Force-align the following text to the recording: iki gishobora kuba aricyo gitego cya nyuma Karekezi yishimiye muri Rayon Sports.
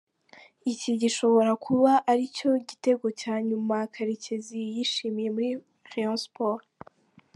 iki 0.71 0.91
gishobora 1.01 1.51
kuba 1.65 1.91
aricyo 2.11 2.49
gitego 2.69 3.05
cya 3.21 3.35
nyuma 3.47 3.75
Karekezi 3.93 4.59
yishimiye 4.75 5.29
muri 5.35 5.49
Rayon 5.89 6.19
Sports. 6.25 6.69